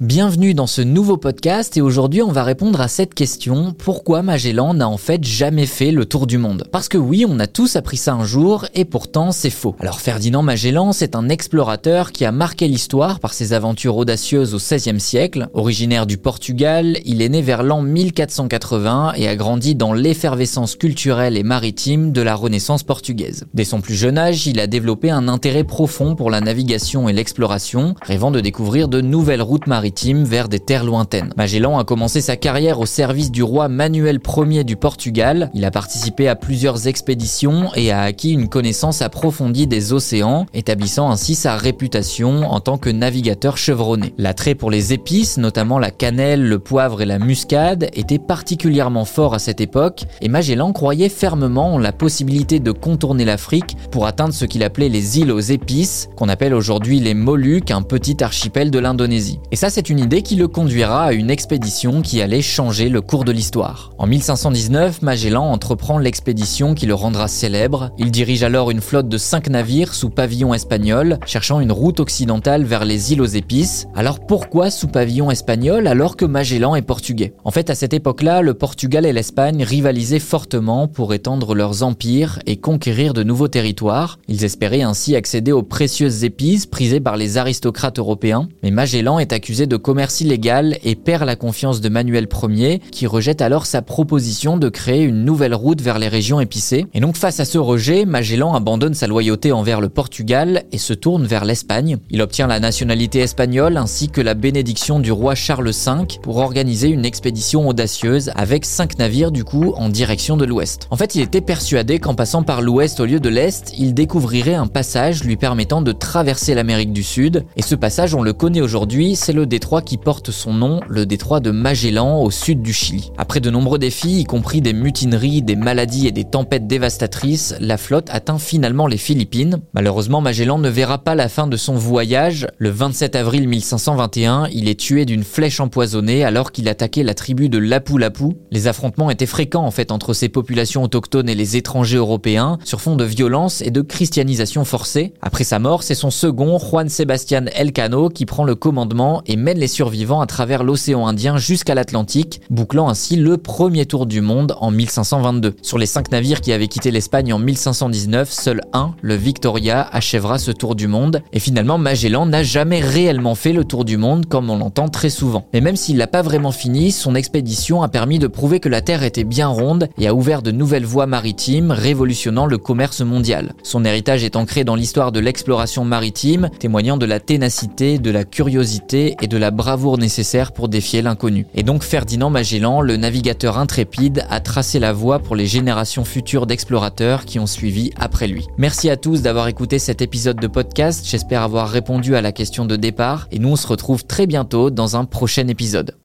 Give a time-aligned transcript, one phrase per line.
[0.00, 4.72] Bienvenue dans ce nouveau podcast et aujourd'hui on va répondre à cette question pourquoi Magellan
[4.72, 6.68] n'a en fait jamais fait le tour du monde?
[6.70, 9.74] Parce que oui, on a tous appris ça un jour et pourtant c'est faux.
[9.80, 14.58] Alors Ferdinand Magellan, c'est un explorateur qui a marqué l'histoire par ses aventures audacieuses au
[14.58, 15.48] XVIe siècle.
[15.52, 21.36] Originaire du Portugal, il est né vers l'an 1480 et a grandi dans l'effervescence culturelle
[21.36, 23.46] et maritime de la Renaissance portugaise.
[23.52, 27.12] Dès son plus jeune âge, il a développé un intérêt profond pour la navigation et
[27.12, 29.87] l'exploration, rêvant de découvrir de nouvelles routes maritimes
[30.24, 31.32] vers des terres lointaines.
[31.36, 35.50] Magellan a commencé sa carrière au service du roi Manuel Ier du Portugal.
[35.54, 41.10] Il a participé à plusieurs expéditions et a acquis une connaissance approfondie des océans, établissant
[41.10, 44.14] ainsi sa réputation en tant que navigateur chevronné.
[44.18, 49.34] L'attrait pour les épices, notamment la cannelle, le poivre et la muscade, était particulièrement fort
[49.34, 54.34] à cette époque et Magellan croyait fermement en la possibilité de contourner l'Afrique pour atteindre
[54.34, 58.70] ce qu'il appelait les îles aux épices, qu'on appelle aujourd'hui les Moluques, un petit archipel
[58.70, 59.40] de l'Indonésie.
[59.50, 63.00] Et ça, c'est une idée qui le conduira à une expédition qui allait changer le
[63.00, 63.92] cours de l'histoire.
[63.96, 67.92] En 1519, Magellan entreprend l'expédition qui le rendra célèbre.
[67.96, 72.64] Il dirige alors une flotte de 5 navires sous pavillon espagnol, cherchant une route occidentale
[72.64, 73.86] vers les îles aux épices.
[73.94, 77.34] Alors pourquoi sous pavillon espagnol alors que Magellan est portugais?
[77.44, 82.40] En fait, à cette époque-là, le Portugal et l'Espagne rivalisaient fortement pour étendre leurs empires
[82.46, 84.18] et conquérir de nouveaux territoires.
[84.26, 88.48] Ils espéraient ainsi accéder aux précieuses épices prisées par les aristocrates européens.
[88.64, 93.06] Mais Magellan est accusé de commerce illégal et perd la confiance de Manuel Ier, qui
[93.06, 96.86] rejette alors sa proposition de créer une nouvelle route vers les régions épicées.
[96.94, 100.94] Et donc face à ce rejet, Magellan abandonne sa loyauté envers le Portugal et se
[100.94, 101.98] tourne vers l'Espagne.
[102.10, 106.88] Il obtient la nationalité espagnole ainsi que la bénédiction du roi Charles V pour organiser
[106.88, 110.86] une expédition audacieuse avec cinq navires du coup en direction de l'ouest.
[110.90, 114.54] En fait, il était persuadé qu'en passant par l'ouest au lieu de l'est, il découvrirait
[114.54, 117.44] un passage lui permettant de traverser l'Amérique du Sud.
[117.56, 121.04] Et ce passage, on le connaît aujourd'hui, c'est le détroit qui porte son nom, le
[121.04, 123.10] détroit de Magellan au sud du Chili.
[123.18, 127.76] Après de nombreux défis, y compris des mutineries, des maladies et des tempêtes dévastatrices, la
[127.76, 129.58] flotte atteint finalement les Philippines.
[129.74, 132.46] Malheureusement, Magellan ne verra pas la fin de son voyage.
[132.58, 137.48] Le 27 avril 1521, il est tué d'une flèche empoisonnée alors qu'il attaquait la tribu
[137.48, 138.36] de Lapu-Lapu.
[138.52, 142.80] Les affrontements étaient fréquents en fait entre ces populations autochtones et les étrangers européens sur
[142.80, 145.14] fond de violence et de christianisation forcée.
[145.20, 149.58] Après sa mort, c'est son second, Juan Sebastián Elcano, qui prend le commandement et mène
[149.58, 154.54] les survivants à travers l'océan Indien jusqu'à l'Atlantique, bouclant ainsi le premier tour du monde
[154.60, 155.56] en 1522.
[155.62, 160.38] Sur les cinq navires qui avaient quitté l'Espagne en 1519, seul un, le Victoria, achèvera
[160.38, 161.22] ce tour du monde.
[161.32, 165.10] Et finalement, Magellan n'a jamais réellement fait le tour du monde comme on l'entend très
[165.10, 165.46] souvent.
[165.52, 168.80] Mais même s'il l'a pas vraiment fini, son expédition a permis de prouver que la
[168.80, 173.54] Terre était bien ronde et a ouvert de nouvelles voies maritimes, révolutionnant le commerce mondial.
[173.62, 178.24] Son héritage est ancré dans l'histoire de l'exploration maritime, témoignant de la ténacité, de la
[178.24, 181.46] curiosité de la bravoure nécessaire pour défier l'inconnu.
[181.54, 186.46] Et donc Ferdinand Magellan, le navigateur intrépide, a tracé la voie pour les générations futures
[186.46, 188.46] d'explorateurs qui ont suivi après lui.
[188.58, 192.64] Merci à tous d'avoir écouté cet épisode de podcast, j'espère avoir répondu à la question
[192.64, 195.94] de départ, et nous on se retrouve très bientôt dans un prochain épisode.